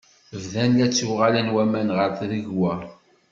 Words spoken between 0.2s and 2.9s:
Bdan la ttuɣalen waman ɣer tregwa.